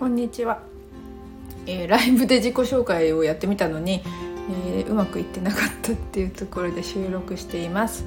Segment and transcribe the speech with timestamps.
[0.00, 0.62] こんにちは、
[1.66, 4.02] えー、ライブで自己紹介をやってみたのに、
[4.74, 8.06] えー、うまくいってなかったっていうところで収録しています。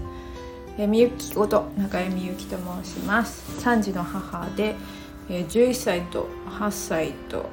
[0.80, 3.64] えー、みゆきこと中江みゆきと申します。
[3.64, 4.74] 3児の母で、
[5.30, 7.46] えー、11歳と8歳と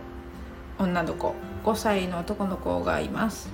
[0.78, 3.50] 女の子5歳の男の子がいます。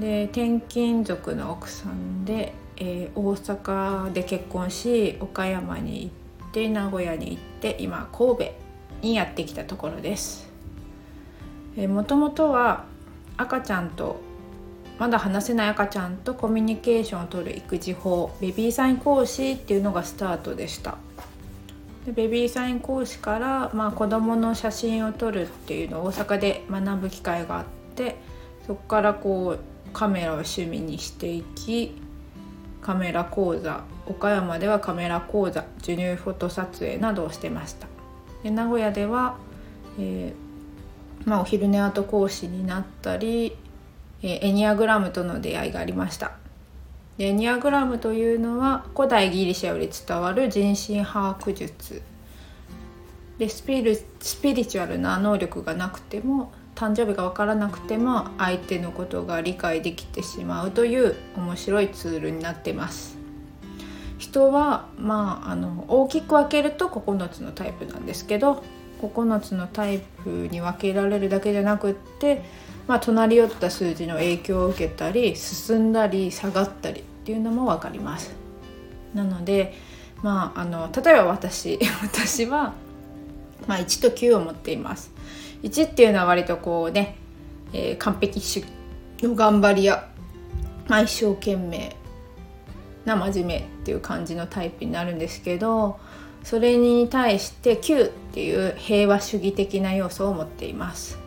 [0.00, 8.65] で転勤族の奥さんで、えー、大阪で結婚し岡山に行って名古屋に行って今神戸
[9.06, 10.50] にやってきたところです。
[11.76, 12.84] もともとは
[13.36, 14.20] 赤ちゃんと
[14.98, 20.96] まだ話せない赤ちゃんとコミュニケーションをとる育児法ベビーサイン講師っていうのがスタートでした。
[22.06, 27.64] でベビーサイン講師から、まあ、子どもの写真を撮るっていうのを大阪で学ぶ機会があっ
[27.96, 28.16] て
[28.66, 32.00] そこからこうカメラを趣味にしていき
[32.80, 37.95] カメラ講座岡山ではカメラ講座授乳フォト撮影などをしてました。
[38.46, 39.38] で名古屋では、
[39.98, 43.56] えー、まあ、お昼寝後講師になったり、
[44.22, 46.36] え、エニアグラムとの出会いがありました。
[47.18, 52.02] でエニアグラムというのは古代ギリシャより伝わる人心把握術。
[53.38, 63.25] でスピリスピリチュアルな能力がなくても誕生日が分からなくても相手のことが理解できてしまうという面白いツールになってます。
[64.18, 68.62] 人は、まあ、あの大きく分けると9つのタイプなんですけど
[69.00, 72.42] 9つのタイプに分けられるだけじゃなくって、
[72.86, 78.34] まあ、隣り寄った数字の影響を受けたり進んだり下がったりっていうのも分かります。
[79.14, 79.74] なので、
[80.22, 82.74] まあ、あの例えば私 私は、
[83.66, 85.12] まあ、1と9を持っています。
[85.62, 87.16] 1っていうのは割とこうね、
[87.72, 88.66] えー、完璧主義
[89.22, 90.08] の頑張りや、
[90.88, 91.96] まあ、一生懸命
[93.06, 95.98] な真面目っていう感じのタイプになるんですけど
[96.44, 101.18] それに対して9っていう平和主義的な要素を持っています。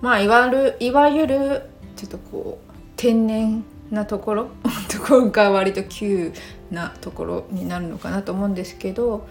[0.00, 1.62] まあいわゆるいわゆる
[1.96, 4.48] ちょっとこう天然なところ
[4.90, 6.32] ところが割と急
[6.70, 9.26] なところになるのかなと思うんですけど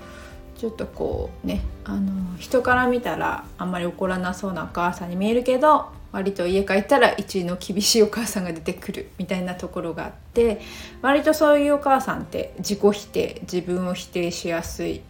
[0.57, 10.61] ちょっとこうねあの人から見たらあんまり怒らなそうなお母さんに見えるけど割と家帰ったら一位の厳しいお母さんが出てくるみたいなところがあって
[11.01, 15.01] 割とそういうお母さんって自己否定自分を否定しやすい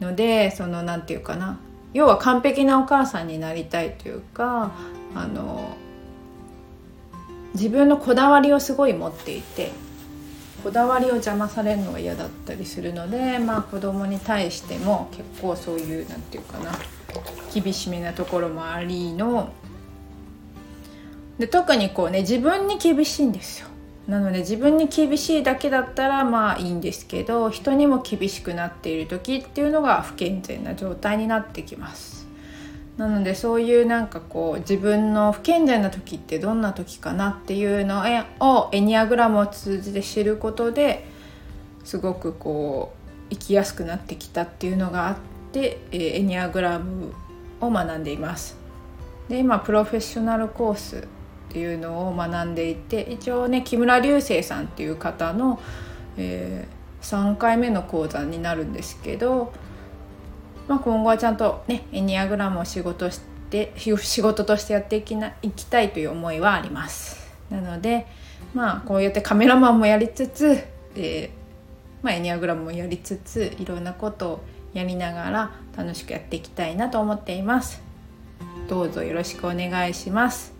[0.00, 1.58] のでその何て言うかな
[1.94, 4.72] 要は完璧なお母さんになりたいというか
[5.14, 5.74] あの
[7.54, 9.70] 自分のこだわりをすごい持っていて
[10.64, 16.72] こだわりを邪魔されるのが嫌だったりするのでまあ子供に対しても結構そういう何て言うかな
[17.52, 19.52] 厳しめなところもありの。
[21.38, 23.68] で特にこうね自分に厳しいんですよ。
[24.08, 32.23] なので自分に厳しいだけだったらまあいいんですけど人にも厳しくなっている時っていうのが不健全な状態になってきます。
[32.96, 38.04] なのでそういうなんかこう自分の不健全な時ってどんな時かなっていうの
[38.40, 41.04] をエニアグラムを通じて知ることで
[41.84, 42.94] すごくこ
[43.30, 45.16] う生きやすくなってきたっていうのがあっ
[45.52, 47.12] てエニアグラム
[47.60, 48.56] を学んでいます。
[49.28, 51.00] で今プロフェッショナルコースっ
[51.48, 55.60] ていうのを学んでいて一応ね木村流星さんっていう方の、
[56.16, 59.52] えー、3回目の講座になるんですけど、
[60.68, 63.20] まあ、今後はちゃんとねエニアグラムを仕事し
[63.50, 67.24] て仕事としてやっていきないきたいという思いはあります。
[67.50, 68.06] なので
[68.54, 70.58] まあこうやってカメラマンもやりつつ、
[70.96, 71.30] えー
[72.02, 77.82] まあ、エニアグラムもやりつついろんなことをやりながら楽しくやっていきたいなと思っています。
[78.68, 80.52] どうぞよろしくお願いします。